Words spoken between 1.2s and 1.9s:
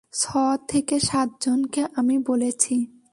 জনকে